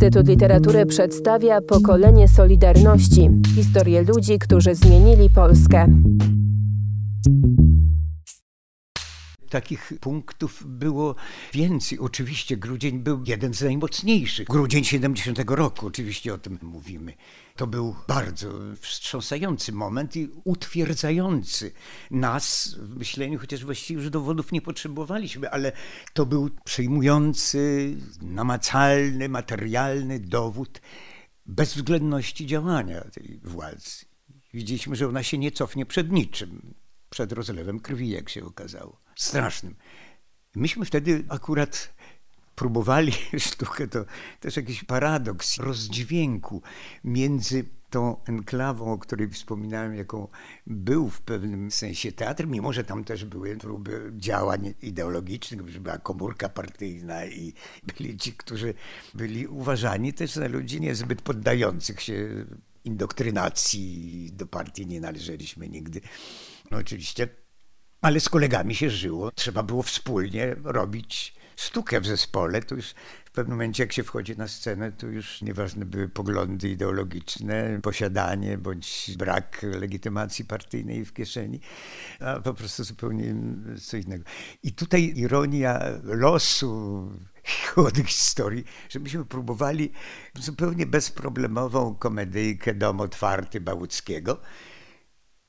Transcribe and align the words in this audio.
Instytut 0.00 0.28
Literatury 0.28 0.86
przedstawia 0.86 1.60
pokolenie 1.60 2.28
Solidarności 2.28 3.30
historię 3.54 4.02
ludzi, 4.02 4.38
którzy 4.38 4.74
zmienili 4.74 5.30
Polskę. 5.30 5.86
Takich 9.50 9.92
punktów 10.00 10.62
było 10.66 11.14
więcej. 11.52 11.98
Oczywiście 11.98 12.56
grudzień 12.56 12.98
był 12.98 13.22
jeden 13.26 13.54
z 13.54 13.62
najmocniejszych. 13.62 14.48
Grudzień 14.48 14.84
70 14.84 15.38
roku, 15.46 15.86
oczywiście 15.86 16.34
o 16.34 16.38
tym 16.38 16.58
mówimy. 16.62 17.14
To 17.56 17.66
był 17.66 17.96
bardzo 18.08 18.52
wstrząsający 18.80 19.72
moment 19.72 20.16
i 20.16 20.28
utwierdzający 20.44 21.72
nas 22.10 22.76
w 22.78 22.96
myśleniu, 22.96 23.38
chociaż 23.38 23.64
właściwie 23.64 24.00
już 24.00 24.10
dowodów 24.10 24.52
nie 24.52 24.62
potrzebowaliśmy, 24.62 25.50
ale 25.50 25.72
to 26.12 26.26
był 26.26 26.50
przejmujący, 26.64 27.94
namacalny, 28.22 29.28
materialny 29.28 30.20
dowód 30.20 30.80
bezwzględności 31.46 32.46
działania 32.46 33.00
tej 33.00 33.40
władzy. 33.44 34.04
Widzieliśmy, 34.54 34.96
że 34.96 35.08
ona 35.08 35.22
się 35.22 35.38
nie 35.38 35.52
cofnie 35.52 35.86
przed 35.86 36.12
niczym, 36.12 36.74
przed 37.10 37.32
rozlewem 37.32 37.80
krwi, 37.80 38.08
jak 38.08 38.28
się 38.28 38.44
okazało. 38.44 39.00
Strasznym. 39.20 39.74
Myśmy 40.54 40.84
wtedy 40.84 41.24
akurat 41.28 41.94
próbowali 42.54 43.12
sztukę, 43.38 43.88
to 43.88 44.04
też 44.40 44.56
jakiś 44.56 44.84
paradoks 44.84 45.58
rozdźwięku 45.58 46.62
między 47.04 47.64
tą 47.90 48.24
enklawą, 48.24 48.92
o 48.92 48.98
której 48.98 49.28
wspominałem, 49.28 49.94
jaką 49.94 50.28
był 50.66 51.10
w 51.10 51.20
pewnym 51.20 51.70
sensie 51.70 52.12
teatr, 52.12 52.46
mimo 52.46 52.72
że 52.72 52.84
tam 52.84 53.04
też 53.04 53.24
były 53.24 53.56
próby 53.56 54.12
działań 54.16 54.74
ideologicznych, 54.82 55.80
była 55.80 55.98
komórka 55.98 56.48
partyjna 56.48 57.26
i 57.26 57.52
byli 57.86 58.16
ci, 58.16 58.32
którzy 58.32 58.74
byli 59.14 59.46
uważani 59.46 60.12
też 60.12 60.32
za 60.32 60.48
ludzi 60.48 60.80
niezbyt 60.80 61.22
poddających 61.22 62.00
się 62.00 62.46
indoktrynacji. 62.84 64.30
Do 64.32 64.46
partii 64.46 64.86
nie 64.86 65.00
należeliśmy 65.00 65.68
nigdy. 65.68 66.00
No 66.70 66.78
oczywiście 66.78 67.28
ale 68.00 68.20
z 68.20 68.28
kolegami 68.28 68.74
się 68.74 68.90
żyło. 68.90 69.32
Trzeba 69.32 69.62
było 69.62 69.82
wspólnie 69.82 70.56
robić 70.64 71.34
sztukę 71.56 72.00
w 72.00 72.06
zespole. 72.06 72.62
To 72.62 72.74
już 72.74 72.94
w 73.24 73.30
pewnym 73.30 73.56
momencie, 73.56 73.82
jak 73.82 73.92
się 73.92 74.02
wchodzi 74.02 74.36
na 74.36 74.48
scenę, 74.48 74.92
to 74.92 75.06
już 75.06 75.42
nieważne 75.42 75.84
były 75.84 76.08
poglądy 76.08 76.68
ideologiczne, 76.68 77.80
posiadanie 77.82 78.58
bądź 78.58 79.10
brak 79.18 79.62
legitymacji 79.62 80.44
partyjnej 80.44 81.04
w 81.04 81.12
kieszeni, 81.12 81.60
a 82.20 82.40
po 82.40 82.54
prostu 82.54 82.84
zupełnie 82.84 83.34
co 83.82 83.96
innego. 83.96 84.24
I 84.62 84.72
tutaj 84.72 85.12
ironia 85.16 85.80
losu, 86.04 87.08
chłodnych 87.74 88.06
historii, 88.06 88.64
że 88.88 88.98
myśmy 88.98 89.24
próbowali 89.24 89.92
zupełnie 90.34 90.86
bezproblemową 90.86 91.94
komedyjkę 91.94 92.74
Dom 92.74 93.00
otwarty 93.00 93.60
Bałuckiego, 93.60 94.40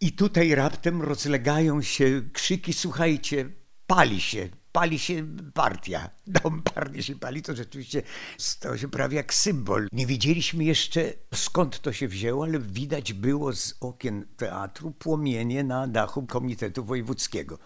i 0.01 0.11
tutaj 0.11 0.55
raptem 0.55 1.01
rozlegają 1.01 1.81
się 1.81 2.21
krzyki, 2.33 2.73
słuchajcie, 2.73 3.49
pali 3.87 4.21
się, 4.21 4.49
pali 4.71 4.99
się 4.99 5.27
partia. 5.53 6.09
Dom 6.27 6.61
partii 6.61 7.03
się 7.03 7.15
pali, 7.15 7.41
to 7.41 7.55
rzeczywiście 7.55 8.03
stało 8.37 8.77
się 8.77 8.87
prawie 8.87 9.17
jak 9.17 9.33
symbol. 9.33 9.87
Nie 9.91 10.07
wiedzieliśmy 10.07 10.63
jeszcze 10.63 11.13
skąd 11.33 11.79
to 11.79 11.93
się 11.93 12.07
wzięło, 12.07 12.43
ale 12.43 12.59
widać 12.59 13.13
było 13.13 13.53
z 13.53 13.75
okien 13.81 14.25
teatru 14.37 14.91
płomienie 14.91 15.63
na 15.63 15.87
dachu 15.87 16.25
Komitetu 16.25 16.85
Wojewódzkiego. 16.85 17.59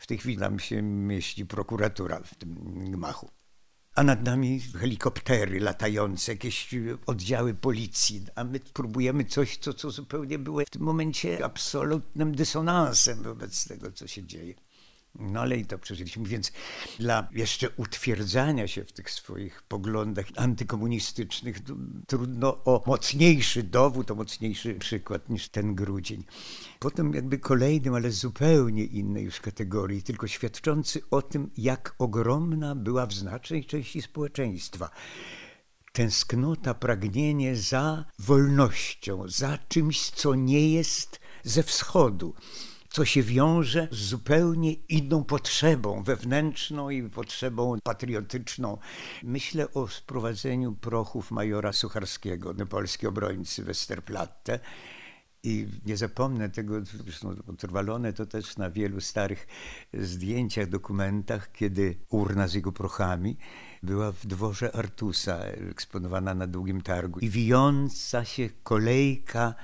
W 0.00 0.06
tej 0.06 0.18
chwili 0.18 0.38
tam 0.38 0.58
się 0.58 0.82
mieści 0.82 1.46
prokuratura 1.46 2.20
w 2.20 2.34
tym 2.34 2.54
gmachu 2.90 3.37
a 3.98 4.02
nad 4.02 4.24
nami 4.24 4.60
helikoptery 4.60 5.60
latające, 5.60 6.32
jakieś 6.32 6.74
oddziały 7.06 7.54
policji, 7.54 8.24
a 8.34 8.44
my 8.44 8.60
próbujemy 8.60 9.24
coś, 9.24 9.56
co, 9.56 9.74
co 9.74 9.90
zupełnie 9.90 10.38
było 10.38 10.60
w 10.66 10.70
tym 10.70 10.82
momencie 10.82 11.44
absolutnym 11.44 12.34
dysonansem 12.34 13.22
wobec 13.22 13.68
tego, 13.68 13.92
co 13.92 14.06
się 14.06 14.24
dzieje. 14.24 14.54
No 15.18 15.40
ale 15.40 15.56
i 15.56 15.66
to 15.66 15.78
przeżyliśmy, 15.78 16.28
więc 16.28 16.52
dla 16.98 17.28
jeszcze 17.32 17.70
utwierdzania 17.70 18.68
się 18.68 18.84
w 18.84 18.92
tych 18.92 19.10
swoich 19.10 19.62
poglądach 19.62 20.26
antykomunistycznych 20.36 21.58
trudno 22.06 22.64
o 22.64 22.82
mocniejszy 22.86 23.62
dowód, 23.62 24.10
o 24.10 24.14
mocniejszy 24.14 24.74
przykład 24.74 25.28
niż 25.28 25.48
ten 25.48 25.74
grudzień. 25.74 26.24
Potem 26.78 27.14
jakby 27.14 27.38
kolejnym, 27.38 27.94
ale 27.94 28.10
zupełnie 28.10 28.84
innej 28.84 29.24
już 29.24 29.40
kategorii, 29.40 30.02
tylko 30.02 30.26
świadczący 30.26 31.00
o 31.10 31.22
tym, 31.22 31.50
jak 31.56 31.94
ogromna 31.98 32.74
była 32.74 33.06
w 33.06 33.14
znacznej 33.14 33.64
części 33.64 34.02
społeczeństwa 34.02 34.90
tęsknota, 35.92 36.74
pragnienie 36.74 37.56
za 37.56 38.04
wolnością, 38.18 39.28
za 39.28 39.58
czymś, 39.68 40.10
co 40.10 40.34
nie 40.34 40.72
jest 40.72 41.20
ze 41.44 41.62
wschodu 41.62 42.34
co 42.88 43.04
się 43.04 43.22
wiąże 43.22 43.88
z 43.90 43.96
zupełnie 43.96 44.72
inną 44.72 45.24
potrzebą 45.24 46.02
wewnętrzną 46.02 46.90
i 46.90 47.02
potrzebą 47.02 47.78
patriotyczną. 47.82 48.78
Myślę 49.22 49.72
o 49.72 49.88
sprowadzeniu 49.88 50.72
prochów 50.72 51.30
majora 51.30 51.72
Sucharskiego, 51.72 52.54
polskiej 52.54 53.08
obrońcy 53.08 53.64
Westerplatte. 53.64 54.60
I 55.42 55.66
nie 55.86 55.96
zapomnę 55.96 56.48
tego, 56.48 56.74
zresztą 56.84 57.34
utrwalone 57.46 58.12
to 58.12 58.26
też 58.26 58.56
na 58.56 58.70
wielu 58.70 59.00
starych 59.00 59.46
zdjęciach, 59.94 60.68
dokumentach, 60.68 61.52
kiedy 61.52 61.98
urna 62.08 62.48
z 62.48 62.54
jego 62.54 62.72
prochami 62.72 63.36
była 63.82 64.12
w 64.12 64.26
dworze 64.26 64.76
Artusa, 64.76 65.36
eksponowana 65.44 66.34
na 66.34 66.46
długim 66.46 66.80
targu. 66.80 67.20
I 67.20 67.28
wijąca 67.28 68.24
się 68.24 68.50
kolejka, 68.62 69.54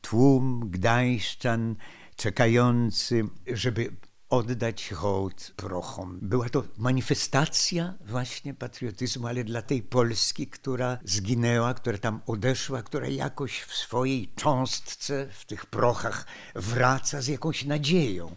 tłum 0.00 0.70
gdańszczan, 0.70 1.76
czekający, 2.16 3.24
żeby 3.46 3.96
oddać 4.32 4.88
hołd 4.88 5.52
prochom. 5.56 6.18
Była 6.22 6.48
to 6.48 6.64
manifestacja 6.76 7.94
właśnie 8.00 8.54
patriotyzmu, 8.54 9.26
ale 9.26 9.44
dla 9.44 9.62
tej 9.62 9.82
Polski, 9.82 10.46
która 10.46 10.98
zginęła, 11.04 11.74
która 11.74 11.98
tam 11.98 12.20
odeszła, 12.26 12.82
która 12.82 13.08
jakoś 13.08 13.60
w 13.60 13.74
swojej 13.74 14.28
cząstce, 14.36 15.28
w 15.32 15.44
tych 15.44 15.66
prochach 15.66 16.26
wraca 16.54 17.22
z 17.22 17.26
jakąś 17.26 17.64
nadzieją, 17.64 18.36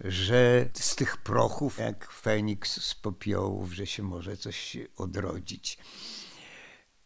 że 0.00 0.68
z 0.74 0.96
tych 0.96 1.16
prochów, 1.16 1.78
jak 1.78 2.12
Feniks 2.12 2.82
z 2.82 2.94
popiołów, 2.94 3.72
że 3.72 3.86
się 3.86 4.02
może 4.02 4.36
coś 4.36 4.76
odrodzić. 4.96 5.78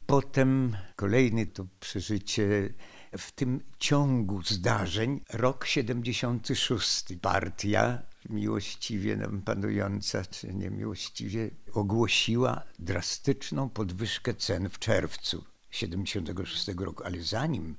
Potem 0.07 0.77
kolejny 0.97 1.47
to 1.47 1.67
przeżycie 1.81 2.75
w 3.19 3.33
tym 3.33 3.61
ciągu 3.79 4.43
zdarzeń 4.43 5.21
rok 5.33 5.67
76 5.67 7.05
partia 7.23 8.03
miłościwie 8.31 9.17
nam 9.17 9.43
panująca, 9.43 10.25
czy 10.25 10.55
niemiłościwie, 10.55 11.51
ogłosiła 11.73 12.63
drastyczną 12.79 13.69
podwyżkę 13.69 14.35
cen 14.35 14.69
w 14.69 14.79
czerwcu 14.79 15.45
76 15.71 16.69
roku, 16.69 17.05
ale 17.05 17.23
zanim 17.23 17.77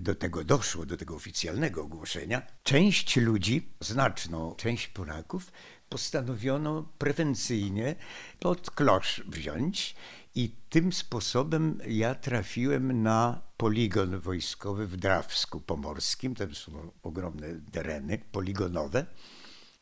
do 0.00 0.14
tego 0.14 0.44
doszło, 0.44 0.86
do 0.86 0.96
tego 0.96 1.14
oficjalnego 1.16 1.82
ogłoszenia, 1.82 2.42
część 2.62 3.16
ludzi, 3.16 3.68
znaczną 3.80 4.54
część 4.54 4.88
Polaków, 4.88 5.52
postanowiono 5.88 6.88
prewencyjnie 6.98 7.94
pod 8.40 8.70
klosz 8.70 9.22
wziąć 9.28 9.94
i 10.34 10.50
tym 10.68 10.92
sposobem 10.92 11.78
ja 11.88 12.14
trafiłem 12.14 13.02
na 13.02 13.42
poligon 13.56 14.20
wojskowy 14.20 14.86
w 14.86 14.96
Drawsku 14.96 15.60
Pomorskim. 15.60 16.34
To 16.34 16.54
są 16.54 16.90
ogromne 17.02 17.48
tereny 17.72 18.18
poligonowe. 18.32 19.06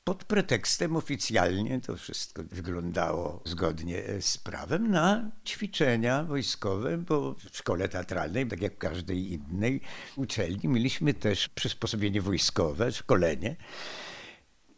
Pod 0.05 0.25
pretekstem 0.25 0.97
oficjalnie 0.97 1.81
to 1.81 1.97
wszystko 1.97 2.43
wyglądało 2.45 3.43
zgodnie 3.45 4.03
z 4.21 4.39
prawem 4.39 4.91
na 4.91 5.31
ćwiczenia 5.47 6.25
wojskowe, 6.25 6.99
bo 6.99 7.35
w 7.35 7.57
szkole 7.57 7.89
teatralnej, 7.89 8.49
tak 8.49 8.63
jak 8.63 8.75
w 8.75 8.79
każdej 8.79 9.33
innej 9.33 9.81
uczelni, 10.17 10.69
mieliśmy 10.69 11.15
też 11.15 11.49
przysposobienie 11.49 12.23
wojskowe, 12.23 12.93
szkolenie. 12.93 13.57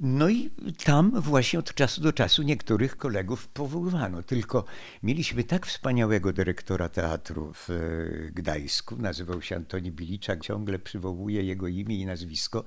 No 0.04 0.28
i 0.28 0.50
tam 0.84 1.20
właśnie 1.20 1.58
od 1.58 1.75
czasu 1.75 2.00
do 2.00 2.12
czasu 2.12 2.43
niektórych 2.43 2.96
kolegów 2.96 3.49
powoływano. 3.49 4.22
Tylko 4.22 4.64
mieliśmy 5.02 5.44
tak 5.44 5.66
wspaniałego 5.66 6.32
dyrektora 6.32 6.88
teatru 6.88 7.52
w 7.54 7.70
e, 7.70 7.75
Gdańsku, 8.32 8.96
nazywał 8.96 9.43
się 9.43 9.56
Antoni 9.56 9.93
Biliczak, 9.93 10.40
ciągle 10.40 10.78
przywołuje 10.78 11.43
jego 11.43 11.69
imię 11.69 11.96
i 12.00 12.06
nazwisko. 12.06 12.64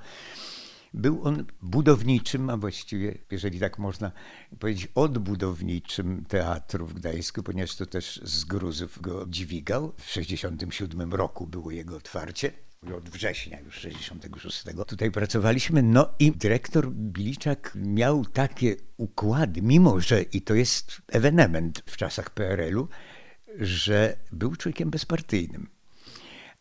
Był 0.94 1.24
on 1.24 1.46
budowniczym, 1.62 2.50
a 2.50 2.58
właściwie, 2.58 3.18
jeżeli 3.32 3.60
tak 3.60 3.80
można 3.80 4.12
powiedzieć, 4.60 4.88
odbudowniczym 4.96 6.26
teatru 6.28 6.88
w 6.88 6.94
Gdańsku, 6.94 7.44
ponieważ 7.44 7.76
to 7.76 7.86
też 7.86 8.22
z 8.24 8.46
Gruzów 8.46 9.02
go 9.02 9.26
dźwigał. 9.28 9.92
W 9.98 10.08
1967 10.08 11.14
roku 11.14 11.48
było 11.48 11.72
jego 11.72 11.96
otwarcie 11.96 12.65
od 12.94 13.10
września 13.10 13.60
już 13.60 13.76
66. 13.76 14.64
Tutaj 14.88 15.12
pracowaliśmy, 15.12 15.84
no 15.84 16.10
i 16.20 16.32
dyrektor 16.32 16.92
Biliczak 16.92 17.72
miał 17.76 18.26
takie 18.26 18.76
układy, 18.98 19.62
mimo 19.62 20.00
że 20.00 20.22
i 20.22 20.42
to 20.42 20.54
jest 20.54 21.02
ewenement 21.08 21.84
w 21.86 21.98
czasach 21.98 22.30
PRL-u, 22.30 22.88
że 23.60 24.18
był 24.32 24.56
człowiekiem 24.56 24.90
bezpartyjnym, 24.90 25.70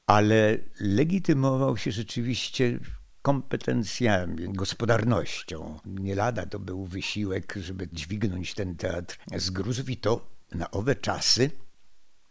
ale 0.06 0.58
legitymował 0.80 1.76
się 1.76 1.92
rzeczywiście 1.92 2.78
kompetencjami, 3.22 4.52
gospodarnością. 4.52 5.80
Nie 5.84 6.14
lada 6.14 6.46
to 6.46 6.58
był 6.58 6.84
wysiłek, 6.84 7.54
żeby 7.60 7.88
dźwignąć 7.92 8.54
ten 8.54 8.76
teatr 8.76 9.18
z 9.36 9.50
gruzów 9.50 9.90
i 9.90 9.96
to 9.96 10.26
na 10.54 10.70
owe 10.70 10.96
czasy 10.96 11.50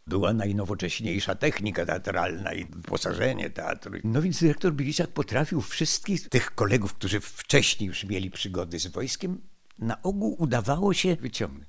była 0.07 0.33
najnowocześniejsza 0.33 1.35
technika 1.35 1.85
teatralna 1.85 2.53
i 2.53 2.65
wyposażenie 2.65 3.49
teatru. 3.49 3.91
No 4.03 4.21
więc 4.21 4.39
dyrektor 4.39 4.73
Biliczak 4.73 5.09
potrafił 5.09 5.61
wszystkich 5.61 6.29
tych 6.29 6.55
kolegów, 6.55 6.93
którzy 6.93 7.19
wcześniej 7.19 7.87
już 7.87 8.03
mieli 8.03 8.31
przygody 8.31 8.79
z 8.79 8.87
wojskiem, 8.87 9.41
na 9.79 10.01
ogół 10.01 10.35
udawało 10.39 10.93
się 10.93 11.15
wyciągnąć. 11.15 11.67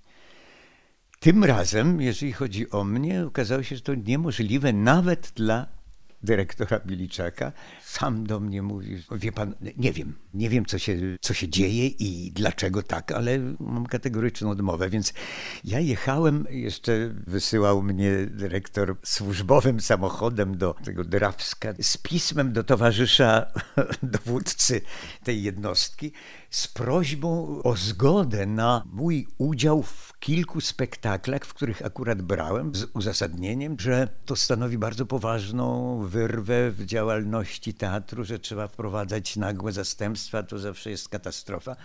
Tym 1.21 1.45
razem, 1.45 2.01
jeżeli 2.01 2.33
chodzi 2.33 2.71
o 2.71 2.85
mnie, 2.85 3.27
okazało 3.27 3.63
się, 3.63 3.77
że 3.77 3.83
to 3.83 3.95
niemożliwe 3.95 4.73
nawet 4.73 5.33
dla 5.37 5.67
dyrektora 6.25 6.81
Biliczaka. 6.81 7.53
Sam 7.83 8.27
do 8.27 8.41
mnie 8.41 8.63
mówi, 8.63 9.03
wie 9.11 9.33
pan, 9.33 9.55
nie 9.77 9.93
wiem, 9.93 10.15
nie 10.35 10.51
wiem 10.51 10.67
co 10.67 10.79
się, 10.79 10.97
co 11.21 11.35
się 11.35 11.49
dzieje 11.49 11.87
i 11.87 12.33
dlaczego 12.33 12.83
tak, 12.83 13.13
ale 13.13 13.39
mam 13.61 13.87
kategoryczną 13.87 14.51
odmowę, 14.51 14.91
więc 14.91 15.15
ja 15.65 15.81
jechałem, 15.81 16.47
jeszcze 16.51 17.15
wysyłał 17.27 17.83
mnie 17.83 18.11
dyrektor 18.27 18.97
służbowym 19.05 19.81
samochodem 19.81 20.59
do 20.59 20.75
tego 20.85 21.05
Drawska 21.05 21.75
z 21.81 21.97
pismem 21.97 22.53
do 22.53 22.65
towarzysza 22.65 23.47
dowódcy 24.03 24.81
tej 25.25 25.43
jednostki 25.43 26.13
z 26.51 26.69
prośbą 26.69 27.63
o 27.63 27.77
zgodę 27.77 28.47
na 28.47 28.83
mój 28.87 29.27
udział 29.39 29.83
w 29.83 30.13
kilku 30.25 30.61
spektaklach, 30.61 31.45
w 31.45 31.55
których 31.55 31.87
akurat 31.87 32.23
brałem, 32.23 32.75
z 32.75 32.85
uzasadnieniem, 32.95 33.77
że 33.81 34.09
to 34.27 34.37
stanowi 34.37 34.79
bardzo 34.79 35.07
poważną 35.07 35.99
wyrwę 36.07 36.71
w 36.71 36.85
działalności 36.87 37.75
teatru, 37.75 38.25
że 38.25 38.39
trzeba 38.39 38.69
wprowadzać 38.69 39.37
nagłe 39.37 39.73
zastępstwa, 39.73 40.43
to 40.43 40.59
zawsze 40.59 40.91
jest 40.91 41.09
katastrofa 41.09 41.77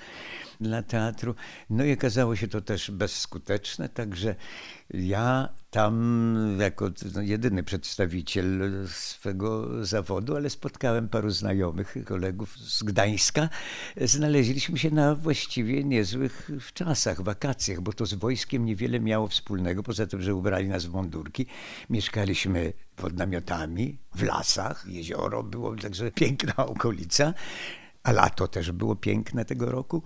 dla 0.59 0.83
teatru. 0.83 1.35
No 1.69 1.83
i 1.83 1.94
okazało 1.94 2.35
się 2.35 2.47
to 2.47 2.61
też 2.61 2.91
bezskuteczne, 2.91 3.89
także 3.89 4.35
ja 4.94 5.50
tam 5.69 6.57
jako 6.59 6.91
no, 7.15 7.21
jedyny 7.21 7.63
przedstawiciel 7.63 8.61
swego 8.88 9.67
zawodu, 9.85 10.35
ale 10.35 10.50
spotkałem 10.50 11.09
paru 11.09 11.29
znajomych, 11.29 11.95
kolegów 12.06 12.57
z 12.57 12.83
Gdańska. 12.83 13.50
Znaleźliśmy 14.01 14.77
się 14.77 14.91
na 14.91 15.15
właściwie 15.15 15.83
niezłych 15.83 16.51
czasach, 16.73 17.21
wakacjach, 17.21 17.81
bo 17.81 17.94
to 17.94 18.05
z 18.05 18.13
wojskiem 18.13 18.65
niewiele 18.65 19.00
miało 19.00 19.27
wspólnego, 19.27 19.83
poza 19.83 20.07
tym, 20.07 20.21
że 20.21 20.35
ubrali 20.35 20.67
nas 20.67 20.85
w 20.85 20.94
mundurki. 20.94 21.45
Mieszkaliśmy 21.89 22.73
pod 22.95 23.17
namiotami, 23.17 23.97
w 24.15 24.23
lasach, 24.23 24.85
jezioro 24.88 25.44
było, 25.44 25.75
także 25.75 26.12
piękna 26.12 26.55
okolica, 26.55 27.33
a 28.03 28.12
lato 28.12 28.47
też 28.47 28.71
było 28.71 28.95
piękne 28.95 29.45
tego 29.45 29.71
roku. 29.71 30.03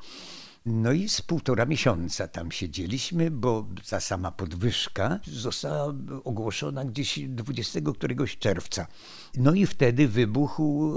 No 0.65 0.91
i 0.91 1.09
z 1.09 1.21
półtora 1.21 1.65
miesiąca 1.65 2.27
tam 2.27 2.51
siedzieliśmy, 2.51 3.31
bo 3.31 3.67
ta 3.89 3.99
sama 3.99 4.31
podwyżka 4.31 5.19
została 5.23 5.93
ogłoszona 6.23 6.85
gdzieś 6.85 7.19
20 7.27 7.79
któregoś 7.93 8.37
czerwca. 8.37 8.87
No 9.37 9.53
i 9.53 9.65
wtedy 9.65 10.07
wybuchł 10.07 10.93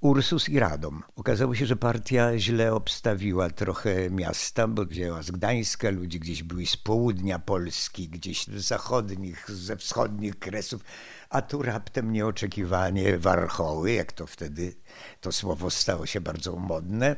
Ursus 0.00 0.48
i 0.48 0.58
Radom. 0.58 1.02
Okazało 1.16 1.54
się, 1.54 1.66
że 1.66 1.76
partia 1.76 2.38
źle 2.38 2.74
obstawiła 2.74 3.50
trochę 3.50 4.10
miasta, 4.10 4.68
bo 4.68 4.84
wzięła 4.84 5.22
z 5.22 5.30
Gdańska, 5.30 5.90
ludzi 5.90 6.20
gdzieś 6.20 6.42
byli 6.42 6.66
z 6.66 6.76
południa 6.76 7.38
Polski, 7.38 8.08
gdzieś 8.08 8.46
z 8.46 8.66
zachodnich, 8.66 9.50
ze 9.50 9.76
wschodnich 9.76 10.38
kresów, 10.38 10.84
a 11.30 11.42
tu 11.42 11.62
raptem 11.62 12.12
nieoczekiwanie 12.12 13.18
warchoły, 13.18 13.92
jak 13.92 14.12
to 14.12 14.26
wtedy 14.26 14.74
to 15.20 15.32
słowo 15.32 15.70
stało 15.70 16.06
się 16.06 16.20
bardzo 16.20 16.56
modne. 16.56 17.16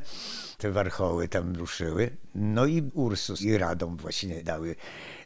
Te 0.58 0.70
warchoły 0.70 1.29
tam 1.29 1.56
ruszyły. 1.56 2.17
No 2.34 2.67
i 2.67 2.90
Ursus 2.94 3.40
i 3.43 3.58
Radom 3.58 3.96
właśnie 3.96 4.43
dały 4.43 4.76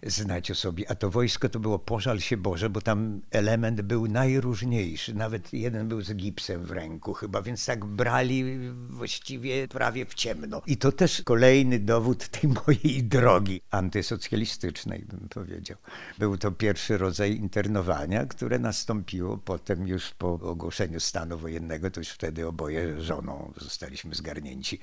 znać 0.06 0.50
o 0.50 0.54
sobie. 0.54 0.90
A 0.90 0.94
to 0.94 1.10
wojsko 1.10 1.48
to 1.48 1.60
było 1.60 1.78
pożal 1.78 2.20
się 2.20 2.36
Boże, 2.36 2.70
bo 2.70 2.80
tam 2.80 3.20
element 3.30 3.82
był 3.82 4.06
najróżniejszy. 4.06 5.14
Nawet 5.14 5.52
jeden 5.52 5.88
był 5.88 6.00
z 6.00 6.14
gipsem 6.14 6.64
w 6.64 6.70
ręku 6.70 7.14
chyba, 7.14 7.42
więc 7.42 7.66
tak 7.66 7.84
brali 7.84 8.58
właściwie 8.88 9.68
prawie 9.68 10.06
w 10.06 10.14
ciemno. 10.14 10.62
I 10.66 10.76
to 10.76 10.92
też 10.92 11.22
kolejny 11.22 11.78
dowód 11.78 12.28
tej 12.28 12.50
mojej 12.66 13.04
drogi 13.04 13.60
antysocjalistycznej, 13.70 15.04
bym 15.04 15.28
powiedział. 15.28 15.76
Był 16.18 16.38
to 16.38 16.52
pierwszy 16.52 16.98
rodzaj 16.98 17.36
internowania, 17.36 18.26
które 18.26 18.58
nastąpiło 18.58 19.38
potem 19.38 19.88
już 19.88 20.10
po 20.10 20.32
ogłoszeniu 20.32 21.00
stanu 21.00 21.38
wojennego, 21.38 21.90
to 21.90 22.00
już 22.00 22.08
wtedy 22.08 22.46
oboje 22.46 23.00
żoną 23.00 23.52
zostaliśmy 23.56 24.14
zgarnięci. 24.14 24.80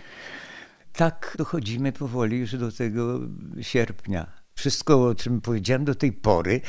Tak 0.94 1.36
dochodzimy 1.38 1.92
powoli 1.92 2.38
już 2.38 2.58
do 2.58 2.72
tego 2.72 3.20
sierpnia 3.62 4.43
wszystko, 4.56 5.08
o 5.08 5.16
czym 5.16 5.42
powiedziałem 5.42 5.86
do 5.86 5.96
tej 5.96 6.12
pory, 6.14 6.62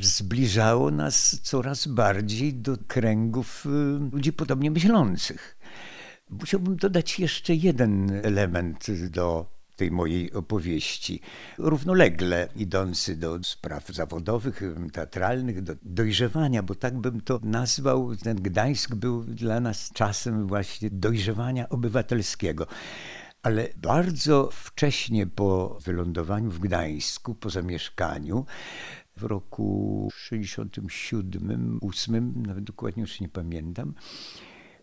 zbliżało 0.00 0.90
nas 0.90 1.40
coraz 1.42 1.86
bardziej 1.86 2.54
do 2.54 2.76
kręgów 2.86 3.66
y, 3.66 3.68
ludzi 4.12 4.32
podobnie 4.32 4.70
myślących. 4.70 5.58
Musiałbym 6.30 6.76
dodać 6.76 7.18
jeszcze 7.18 7.54
jeden 7.54 8.20
element 8.24 8.86
do 9.10 9.54
tej 9.76 9.90
mojej 9.90 10.32
opowieści. 10.32 11.20
Równolegle 11.58 12.48
idący 12.56 13.16
do 13.16 13.44
spraw 13.44 13.88
zawodowych, 13.88 14.62
teatralnych, 14.92 15.62
do 15.62 15.74
dojrzewania, 15.82 16.62
bo 16.62 16.74
tak 16.74 16.98
bym 16.98 17.20
to 17.20 17.40
nazwał. 17.42 18.16
Ten 18.16 18.36
Gdańsk 18.36 18.94
był 18.94 19.24
dla 19.24 19.60
nas 19.60 19.90
czasem 19.92 20.46
właśnie 20.46 20.90
dojrzewania 20.90 21.68
obywatelskiego. 21.68 22.66
Ale 23.44 23.68
bardzo 23.76 24.48
wcześnie 24.52 25.26
po 25.26 25.78
wylądowaniu 25.84 26.50
w 26.50 26.58
Gdańsku, 26.58 27.34
po 27.34 27.50
zamieszkaniu, 27.50 28.46
w 29.16 29.22
roku 29.22 30.08
67, 30.14 31.78
8, 31.82 32.42
nawet 32.46 32.64
dokładnie 32.64 33.00
już 33.00 33.20
nie 33.20 33.28
pamiętam, 33.28 33.94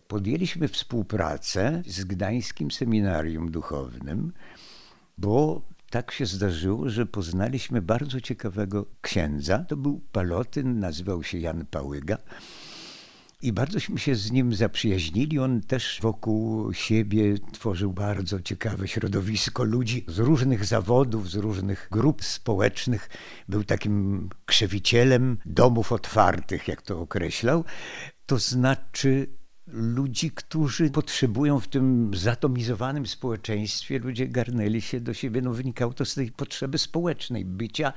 podjęliśmy 0.08 0.68
współpracę 0.68 1.82
z 1.86 2.04
Gdańskim 2.04 2.70
Seminarium 2.70 3.50
Duchownym, 3.50 4.32
bo 5.18 5.62
tak 5.90 6.12
się 6.12 6.26
zdarzyło, 6.26 6.88
że 6.88 7.06
poznaliśmy 7.06 7.82
bardzo 7.82 8.20
ciekawego 8.20 8.86
księdza. 9.00 9.58
To 9.58 9.76
był 9.76 10.00
palotyn, 10.12 10.80
nazywał 10.80 11.22
się 11.22 11.38
Jan 11.38 11.66
Pałyga 11.66 12.18
i 13.42 13.52
bardzośmy 13.52 13.98
się 13.98 14.14
z 14.14 14.32
nim 14.32 14.54
zaprzyjaźnili. 14.54 15.38
On 15.38 15.60
też 15.60 15.98
wokół 16.02 16.72
siebie 16.72 17.34
tworzył 17.52 17.92
bardzo 17.92 18.40
ciekawe 18.40 18.88
środowisko 18.88 19.64
ludzi 19.64 20.04
z 20.08 20.18
różnych 20.18 20.64
zawodów, 20.64 21.30
z 21.30 21.34
różnych 21.34 21.88
grup 21.90 22.24
społecznych. 22.24 23.10
Był 23.48 23.64
takim 23.64 24.28
krzewicielem 24.46 25.38
domów 25.46 25.92
otwartych, 25.92 26.68
jak 26.68 26.82
to 26.82 27.00
określał. 27.00 27.64
To 28.26 28.38
znaczy 28.38 29.26
ludzi, 29.66 30.30
którzy 30.30 30.90
potrzebują 30.90 31.60
w 31.60 31.68
tym 31.68 32.10
zatomizowanym 32.14 33.06
społeczeństwie, 33.06 33.98
ludzie 33.98 34.28
garnęli 34.28 34.80
się 34.80 35.00
do 35.00 35.14
siebie, 35.14 35.42
no 35.42 35.52
wynikało 35.52 35.92
to 35.92 36.04
z 36.04 36.14
tej 36.14 36.32
potrzeby 36.32 36.78
społecznej, 36.78 37.44
bycia 37.44 37.92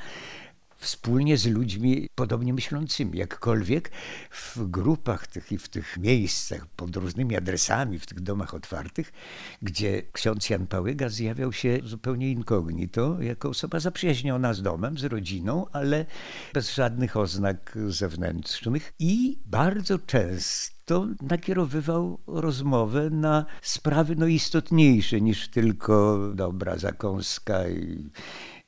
wspólnie 0.86 1.38
z 1.38 1.46
ludźmi 1.46 2.10
podobnie 2.15 2.54
myślącymi. 2.54 3.18
Jakkolwiek 3.18 3.92
w 4.32 4.58
grupach 4.70 5.27
tych 5.27 5.51
i 5.51 5.58
w 5.58 5.70
tych 5.70 5.98
miejscach 5.98 6.68
pod 6.68 6.96
różnymi 6.96 7.36
adresami, 7.36 8.00
w 8.00 8.06
tych 8.06 8.20
domach 8.20 8.54
otwartych, 8.54 9.13
gdzie 9.62 10.01
ksiądz 10.12 10.50
Jan 10.50 10.68
Pałyga 10.68 11.10
zjawiał 11.10 11.54
się 11.54 11.80
zupełnie 11.84 12.32
incognito, 12.32 13.22
jako 13.22 13.50
osoba 13.50 13.80
zaprzyjaźniona 13.80 14.54
z 14.54 14.62
domem, 14.62 14.98
z 14.98 15.04
rodziną, 15.04 15.65
ale 15.72 16.06
bez 16.54 16.75
żadnych 16.75 17.18
oznak 17.18 17.77
zewnętrznych 17.88 18.94
i 19.00 19.39
bardzo 19.46 20.00
często 20.00 21.08
nakierowywał 21.22 22.20
rozmowę 22.27 23.10
na 23.10 23.46
sprawy 23.62 24.15
no, 24.15 24.27
istotniejsze 24.27 25.22
niż 25.22 25.48
tylko 25.48 26.20
dobra 26.34 26.77
zakąska 26.77 27.70
i 27.70 28.10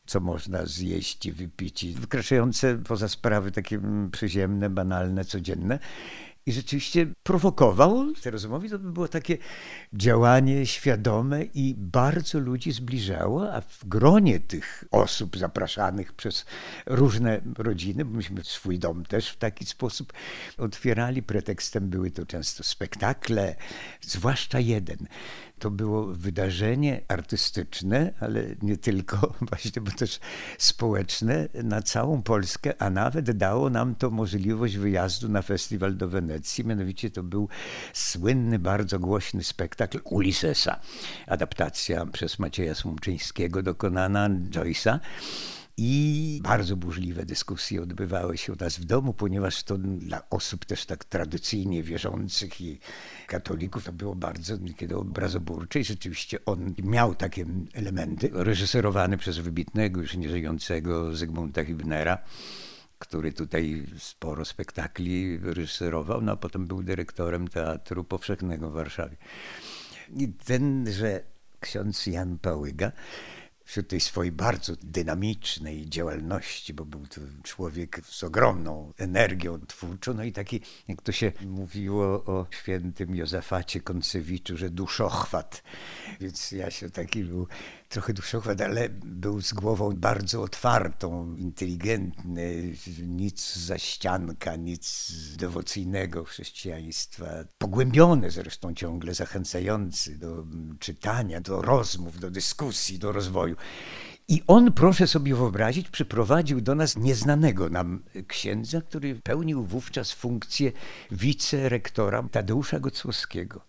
co 0.07 0.19
można 0.19 0.65
zjeść 0.65 1.25
i 1.25 1.31
wypić, 1.31 1.85
wykraczające 1.85 2.77
poza 2.77 3.07
sprawy 3.07 3.51
takie 3.51 3.81
przyziemne, 4.11 4.69
banalne, 4.69 5.25
codzienne. 5.25 5.79
I 6.45 6.51
rzeczywiście 6.51 7.07
prowokował 7.23 8.13
te 8.13 8.31
rozmowy. 8.31 8.69
To 8.69 8.79
by 8.79 8.91
było 8.91 9.07
takie 9.07 9.37
działanie 9.93 10.65
świadome 10.65 11.43
i 11.43 11.75
bardzo 11.77 12.39
ludzi 12.39 12.71
zbliżało, 12.71 13.53
a 13.53 13.61
w 13.61 13.85
gronie 13.85 14.39
tych 14.39 14.83
osób 14.91 15.37
zapraszanych 15.37 16.13
przez 16.13 16.45
różne 16.85 17.41
rodziny, 17.57 18.05
bo 18.05 18.17
myśmy 18.17 18.43
swój 18.43 18.79
dom 18.79 19.05
też 19.05 19.29
w 19.29 19.37
taki 19.37 19.65
sposób 19.65 20.13
otwierali. 20.57 21.23
Pretekstem 21.23 21.89
były 21.89 22.11
to 22.11 22.25
często 22.25 22.63
spektakle, 22.63 23.55
zwłaszcza 24.01 24.59
jeden 24.59 25.07
To 25.59 25.71
było 25.71 26.05
wydarzenie 26.05 27.01
artystyczne, 27.07 28.13
ale 28.19 28.43
nie 28.61 28.77
tylko, 28.77 29.33
właśnie, 29.49 29.81
bo 29.81 29.91
też 29.91 30.19
społeczne 30.57 31.47
na 31.63 31.81
całą 31.81 32.21
Polskę, 32.21 32.73
a 32.81 32.89
nawet 32.89 33.31
dało 33.31 33.69
nam 33.69 33.95
to 33.95 34.09
możliwość 34.09 34.77
wyjazdu 34.77 35.29
na 35.29 35.41
festiwal 35.41 35.97
do 35.97 36.09
Wenecji. 36.09 36.65
Mianowicie 36.65 37.11
to 37.11 37.23
był 37.23 37.49
słynny, 37.93 38.59
bardzo 38.59 38.99
głośny 38.99 39.43
spektakl 39.43 39.99
Ulyssesa. 40.03 40.79
Adaptacja 41.27 42.05
przez 42.05 42.39
Macieja 42.39 42.75
Słomczyńskiego 42.75 43.63
dokonana 43.63 44.29
Joyce'a. 44.29 44.99
I 45.79 46.39
bardzo 46.43 46.75
burzliwe 46.75 47.25
dyskusje 47.25 47.81
odbywały 47.81 48.37
się 48.37 48.53
u 48.53 48.55
nas 48.55 48.77
w 48.77 48.85
domu, 48.85 49.13
ponieważ 49.13 49.63
to 49.63 49.77
dla 49.77 50.29
osób 50.29 50.65
też 50.65 50.85
tak 50.85 51.05
tradycyjnie 51.05 51.83
wierzących 51.83 52.61
i 52.61 52.79
katolików 53.27 53.83
to 53.83 53.93
było 53.93 54.15
bardzo 54.15 54.57
niekiedy 54.57 54.97
obrazoburcze 54.97 55.79
i 55.79 55.83
rzeczywiście 55.83 56.45
on 56.45 56.73
miał 56.83 57.15
takie 57.15 57.45
elementy, 57.73 58.29
reżyserowany 58.33 59.17
przez 59.17 59.37
wybitnego, 59.37 60.01
już 60.01 60.15
nieżyjącego 60.15 61.15
Zygmunta 61.15 61.65
Hibnera 61.65 62.17
który 62.99 63.33
tutaj 63.33 63.85
sporo 63.97 64.45
spektakli 64.45 65.37
reżyserował, 65.37 66.21
no 66.21 66.31
a 66.31 66.35
potem 66.35 66.67
był 66.67 66.83
dyrektorem 66.83 67.47
Teatru 67.47 68.03
Powszechnego 68.03 68.69
w 68.69 68.73
Warszawie. 68.73 69.17
I 70.15 70.27
tenże 70.27 71.23
ksiądz 71.59 72.07
Jan 72.07 72.37
Pałyga 72.39 72.91
wśród 73.67 73.87
tej 73.87 73.99
swojej 73.99 74.31
bardzo 74.31 74.73
dynamicznej 74.83 75.89
działalności, 75.89 76.73
bo 76.73 76.85
był 76.85 77.07
to 77.07 77.21
człowiek 77.43 78.01
z 78.05 78.23
ogromną 78.23 78.93
energią 78.97 79.59
twórczą, 79.67 80.13
no 80.13 80.23
i 80.23 80.31
taki, 80.31 80.61
jak 80.87 81.01
to 81.01 81.11
się 81.11 81.31
mówiło 81.45 82.05
o 82.05 82.45
świętym 82.51 83.15
Józefacie 83.15 83.81
Koncewiczu, 83.81 84.57
że 84.57 84.69
duszochwat. 84.69 85.63
Więc 86.21 86.51
ja 86.51 86.71
się 86.71 86.89
taki 86.89 87.23
był 87.23 87.47
trochę 87.89 88.13
duszochwat, 88.13 88.61
ale 88.61 88.89
był 88.89 89.41
z 89.41 89.53
głową 89.53 89.95
bardzo 89.95 90.41
otwartą, 90.41 91.35
inteligentny, 91.35 92.73
nic 93.07 93.55
za 93.55 93.77
ścianka, 93.77 94.55
nic 94.55 95.11
dewocyjnego 95.37 96.23
chrześcijaństwa. 96.23 97.25
Pogłębiony 97.57 98.31
zresztą 98.31 98.73
ciągle, 98.73 99.13
zachęcający 99.13 100.17
do 100.17 100.45
czytania, 100.79 101.41
do 101.41 101.61
rozmów, 101.61 102.19
do 102.19 102.31
dyskusji, 102.31 102.99
do 102.99 103.11
rozwoju. 103.11 103.55
I 104.29 104.43
on, 104.47 104.73
proszę 104.73 105.07
sobie 105.07 105.35
wyobrazić, 105.35 105.89
przyprowadził 105.89 106.61
do 106.61 106.75
nas 106.75 106.97
nieznanego 106.97 107.69
nam 107.69 108.03
księdza, 108.27 108.81
który 108.81 109.15
pełnił 109.15 109.63
wówczas 109.63 110.11
funkcję 110.11 110.71
wicerektora 111.11 112.23
Tadeusza 112.31 112.79
Gocłowskiego. 112.79 113.61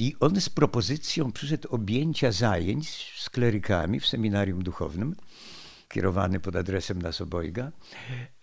I 0.00 0.16
on 0.20 0.40
z 0.40 0.48
propozycją 0.48 1.32
przyszedł 1.32 1.68
objęcia 1.74 2.32
zajęć 2.32 3.12
z 3.18 3.30
klerykami 3.30 4.00
w 4.00 4.06
seminarium 4.06 4.62
duchownym 4.62 5.16
kierowany 5.88 6.40
pod 6.40 6.56
adresem 6.56 7.02
nas 7.02 7.20
obojga, 7.20 7.72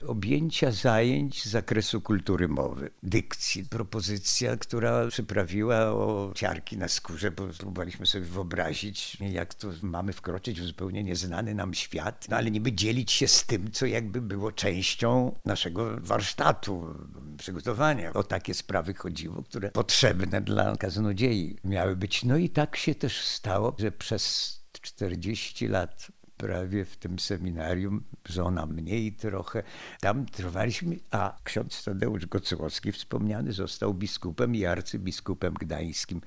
objęcia 0.08 0.72
zajęć 0.72 1.44
z 1.44 1.46
zakresu 1.46 2.02
kultury 2.02 2.48
mowy, 2.48 2.90
dykcji. 3.04 3.66
Propozycja, 3.66 4.58
która 4.58 5.08
przyprawiła 5.08 5.86
o 5.86 6.32
ciarki 6.36 6.78
na 6.78 6.88
skórze, 6.88 7.32
bo 7.32 7.48
próbowaliśmy 7.48 8.06
sobie 8.06 8.26
wyobrazić, 8.26 9.18
jak 9.20 9.54
to 9.54 9.68
mamy 9.82 10.14
wkroczyć 10.14 10.62
w 10.62 10.66
zupełnie 10.66 11.04
nieznany 11.04 11.56
nam 11.56 11.74
świat, 11.74 12.26
no 12.30 12.38
ale 12.38 12.52
niby 12.52 12.72
dzielić 12.72 13.12
się 13.12 13.28
z 13.28 13.46
tym, 13.46 13.72
co 13.72 13.86
jakby 13.86 14.22
było 14.22 14.52
częścią 14.52 15.36
naszego 15.46 15.98
warsztatu, 16.02 16.96
przygotowania. 17.38 18.14
O 18.14 18.24
takie 18.24 18.54
sprawy 18.54 18.94
chodziło, 18.94 19.44
które 19.44 19.72
potrzebne 19.72 20.42
dla 20.42 20.76
kaznodziei 20.78 21.58
miały 21.64 21.96
być. 21.96 22.24
No 22.24 22.38
i 22.38 22.50
tak 22.50 22.76
się 22.76 22.96
też 22.96 23.22
stało, 23.22 23.76
że 23.80 23.92
przez 23.92 24.64
40 24.82 25.68
lat 25.68 26.12
prawie 26.38 26.86
w 26.86 26.98
tym 26.98 27.20
seminarium, 27.20 28.04
żona 28.26 28.66
mniej 28.66 29.14
trochę. 29.14 29.64
Tam 30.02 30.26
trwaliśmy, 30.26 31.00
a 31.12 31.38
ksiądz 31.44 31.84
Tadeusz 31.84 32.26
Gocłowski 32.26 32.92
wspomniany 32.92 33.54
został 33.54 33.94
biskupem 33.94 34.56
i 34.56 34.66
arcybiskupem 34.66 35.54
gdańskim, 35.54 36.22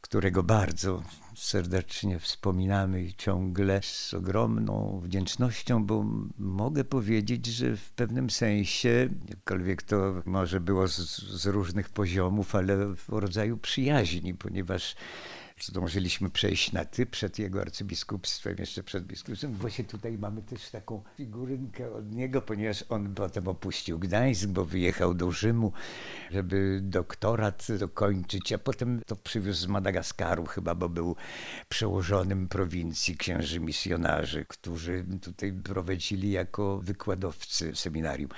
którego 0.00 0.42
bardzo 0.42 1.02
serdecznie 1.36 2.18
wspominamy 2.18 3.02
i 3.02 3.14
ciągle 3.14 3.80
z 3.82 4.14
ogromną 4.14 5.00
wdzięcznością, 5.04 5.84
bo 5.84 6.04
mogę 6.38 6.84
powiedzieć, 6.84 7.46
że 7.46 7.76
w 7.76 7.90
pewnym 7.90 8.30
sensie, 8.30 9.08
jakkolwiek 9.28 9.82
to 9.82 10.22
może 10.24 10.60
było 10.60 10.88
z, 10.88 11.18
z 11.18 11.46
różnych 11.46 11.88
poziomów, 11.88 12.54
ale 12.54 12.94
w 12.94 13.08
rodzaju 13.08 13.56
przyjaźni, 13.56 14.34
ponieważ 14.34 14.96
zdążyliśmy 15.64 16.30
przejść 16.30 16.72
na 16.72 16.84
ty 16.84 17.06
przed 17.06 17.38
jego 17.38 17.60
arcybiskupstwem, 17.60 18.56
jeszcze 18.58 18.82
przed 18.82 19.06
biskupstwem. 19.06 19.54
Właśnie 19.54 19.84
tutaj 19.84 20.18
mamy 20.18 20.42
też 20.42 20.70
taką 20.70 21.02
figurynkę 21.16 21.92
od 21.92 22.12
niego, 22.12 22.42
ponieważ 22.42 22.84
on 22.88 23.14
potem 23.14 23.48
opuścił 23.48 23.98
Gdańsk, 23.98 24.48
bo 24.48 24.64
wyjechał 24.64 25.14
do 25.14 25.30
Rzymu, 25.30 25.72
żeby 26.30 26.80
doktorat 26.82 27.66
dokończyć, 27.78 28.52
a 28.52 28.58
potem 28.58 29.00
to 29.06 29.16
przywiózł 29.16 29.60
z 29.60 29.66
Madagaskaru 29.66 30.46
chyba, 30.46 30.74
bo 30.74 30.88
był 30.88 31.16
przełożonym 31.68 32.48
prowincji 32.48 33.16
księży 33.16 33.60
misjonarzy, 33.60 34.44
którzy 34.48 35.04
tutaj 35.22 35.52
prowadzili 35.52 36.30
jako 36.30 36.78
wykładowcy 36.78 37.76
seminarium. 37.76 38.30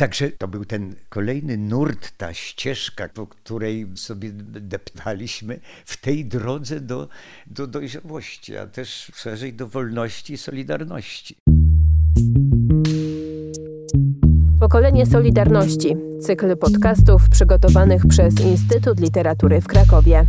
Także 0.00 0.30
to 0.30 0.48
był 0.48 0.64
ten 0.64 0.94
kolejny 1.08 1.56
nurt, 1.56 2.12
ta 2.16 2.34
ścieżka, 2.34 3.08
po 3.08 3.26
której 3.26 3.86
sobie 3.94 4.30
deptaliśmy 4.60 5.60
w 5.84 5.96
tej 5.96 6.24
drodze 6.24 6.80
do, 6.80 7.08
do 7.46 7.66
dojrzałości, 7.66 8.56
a 8.56 8.66
też 8.66 9.12
szerzej 9.14 9.52
do 9.52 9.68
wolności 9.68 10.32
i 10.32 10.38
solidarności. 10.38 11.36
Pokolenie 14.60 15.06
Solidarności. 15.06 15.96
Cykl 16.20 16.56
podcastów 16.56 17.28
przygotowanych 17.28 18.06
przez 18.06 18.40
Instytut 18.40 19.00
Literatury 19.00 19.60
w 19.60 19.66
Krakowie. 19.66 20.26